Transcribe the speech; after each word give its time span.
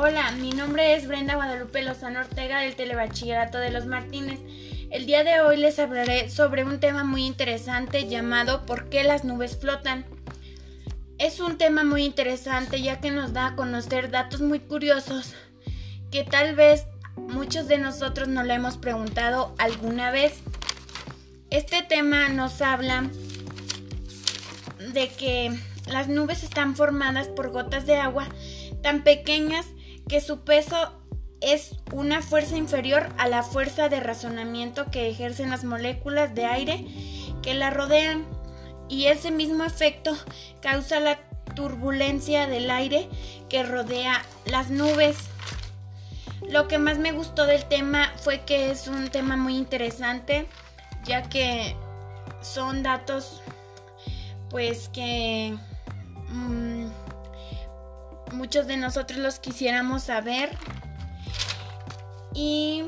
Hola, 0.00 0.30
mi 0.30 0.52
nombre 0.52 0.94
es 0.94 1.08
Brenda 1.08 1.34
Guadalupe 1.34 1.82
Lozano 1.82 2.20
Ortega 2.20 2.60
del 2.60 2.76
Telebachillerato 2.76 3.58
de 3.58 3.72
los 3.72 3.86
Martínez. 3.86 4.38
El 4.92 5.06
día 5.06 5.24
de 5.24 5.40
hoy 5.40 5.56
les 5.56 5.80
hablaré 5.80 6.30
sobre 6.30 6.62
un 6.62 6.78
tema 6.78 7.02
muy 7.02 7.26
interesante 7.26 8.06
llamado 8.06 8.64
¿Por 8.64 8.90
qué 8.90 9.02
las 9.02 9.24
nubes 9.24 9.58
flotan? 9.58 10.06
Es 11.18 11.40
un 11.40 11.58
tema 11.58 11.82
muy 11.82 12.04
interesante 12.04 12.80
ya 12.80 13.00
que 13.00 13.10
nos 13.10 13.32
da 13.32 13.48
a 13.48 13.56
conocer 13.56 14.08
datos 14.12 14.40
muy 14.40 14.60
curiosos 14.60 15.34
que 16.12 16.22
tal 16.22 16.54
vez 16.54 16.86
muchos 17.16 17.66
de 17.66 17.78
nosotros 17.78 18.28
no 18.28 18.44
le 18.44 18.54
hemos 18.54 18.76
preguntado 18.76 19.52
alguna 19.58 20.12
vez. 20.12 20.34
Este 21.50 21.82
tema 21.82 22.28
nos 22.28 22.62
habla 22.62 23.10
de 24.92 25.08
que 25.08 25.58
las 25.88 26.06
nubes 26.06 26.44
están 26.44 26.76
formadas 26.76 27.26
por 27.26 27.50
gotas 27.50 27.84
de 27.84 27.96
agua 27.96 28.28
tan 28.80 29.02
pequeñas 29.02 29.66
que 30.08 30.20
su 30.20 30.40
peso 30.40 30.92
es 31.40 31.76
una 31.92 32.22
fuerza 32.22 32.56
inferior 32.56 33.08
a 33.18 33.28
la 33.28 33.42
fuerza 33.42 33.88
de 33.88 34.00
razonamiento 34.00 34.90
que 34.90 35.08
ejercen 35.08 35.50
las 35.50 35.64
moléculas 35.64 36.34
de 36.34 36.46
aire 36.46 36.86
que 37.42 37.54
la 37.54 37.70
rodean 37.70 38.26
y 38.88 39.06
ese 39.06 39.30
mismo 39.30 39.64
efecto 39.64 40.16
causa 40.60 40.98
la 40.98 41.18
turbulencia 41.54 42.46
del 42.46 42.70
aire 42.70 43.08
que 43.48 43.62
rodea 43.62 44.22
las 44.46 44.70
nubes. 44.70 45.16
Lo 46.48 46.68
que 46.68 46.78
más 46.78 46.98
me 46.98 47.12
gustó 47.12 47.46
del 47.46 47.64
tema 47.64 48.12
fue 48.16 48.40
que 48.40 48.70
es 48.70 48.88
un 48.88 49.08
tema 49.08 49.36
muy 49.36 49.56
interesante 49.56 50.46
ya 51.04 51.28
que 51.28 51.74
son 52.42 52.82
datos 52.82 53.42
pues 54.50 54.88
que 54.88 55.56
muchos 58.48 58.66
de 58.66 58.78
nosotros 58.78 59.18
los 59.18 59.40
quisiéramos 59.40 60.04
saber 60.04 60.48
y 62.32 62.82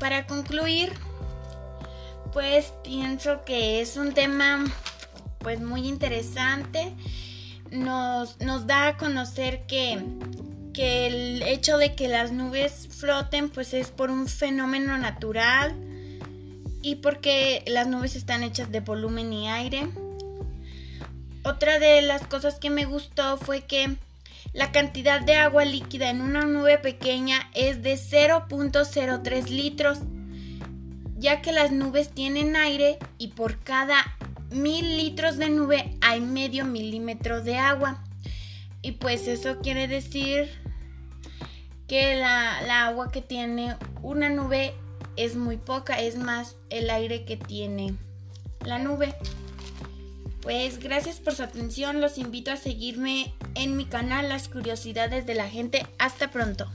para 0.00 0.26
concluir, 0.26 0.92
pues 2.32 2.72
pienso 2.82 3.44
que 3.44 3.80
es 3.80 3.96
un 3.96 4.14
tema 4.14 4.64
pues 5.38 5.60
muy 5.60 5.86
interesante. 5.86 6.92
Nos, 7.70 8.40
nos 8.40 8.66
da 8.66 8.88
a 8.88 8.96
conocer 8.96 9.64
que, 9.68 10.02
que 10.74 11.06
el 11.06 11.42
hecho 11.42 11.78
de 11.78 11.94
que 11.94 12.08
las 12.08 12.32
nubes 12.32 12.88
floten 12.90 13.48
pues 13.48 13.74
es 13.74 13.92
por 13.92 14.10
un 14.10 14.26
fenómeno 14.26 14.98
natural 14.98 15.72
y 16.82 16.96
porque 16.96 17.62
las 17.68 17.86
nubes 17.86 18.16
están 18.16 18.42
hechas 18.42 18.72
de 18.72 18.80
volumen 18.80 19.32
y 19.32 19.48
aire. 19.48 19.86
Otra 21.44 21.78
de 21.78 22.02
las 22.02 22.26
cosas 22.26 22.58
que 22.58 22.70
me 22.70 22.84
gustó 22.84 23.36
fue 23.36 23.62
que 23.62 23.96
la 24.52 24.70
cantidad 24.70 25.20
de 25.20 25.34
agua 25.34 25.64
líquida 25.64 26.10
en 26.10 26.20
una 26.20 26.44
nube 26.44 26.78
pequeña 26.78 27.50
es 27.54 27.82
de 27.82 27.94
0.03 27.94 29.48
litros, 29.48 29.98
ya 31.16 31.40
que 31.40 31.52
las 31.52 31.72
nubes 31.72 32.10
tienen 32.10 32.54
aire 32.54 32.98
y 33.18 33.28
por 33.28 33.58
cada 33.60 34.16
mil 34.50 34.96
litros 34.96 35.38
de 35.38 35.48
nube 35.48 35.96
hay 36.00 36.20
medio 36.20 36.64
milímetro 36.64 37.42
de 37.42 37.56
agua. 37.56 38.04
Y 38.82 38.92
pues 38.92 39.26
eso 39.26 39.58
quiere 39.60 39.88
decir 39.88 40.50
que 41.88 42.16
la, 42.16 42.86
agua 42.86 43.10
que 43.10 43.22
tiene 43.22 43.76
una 44.02 44.28
nube 44.28 44.74
es 45.16 45.36
muy 45.36 45.56
poca, 45.56 46.00
es 46.00 46.16
más 46.16 46.56
el 46.70 46.90
aire 46.90 47.24
que 47.24 47.36
tiene 47.36 47.94
la 48.64 48.78
nube. 48.78 49.14
Pues 50.42 50.80
gracias 50.80 51.20
por 51.20 51.36
su 51.36 51.44
atención, 51.44 52.00
los 52.00 52.18
invito 52.18 52.50
a 52.50 52.56
seguirme 52.56 53.32
en 53.54 53.76
mi 53.76 53.84
canal 53.84 54.28
Las 54.28 54.48
Curiosidades 54.48 55.24
de 55.24 55.36
la 55.36 55.48
Gente. 55.48 55.86
Hasta 55.98 56.32
pronto. 56.32 56.68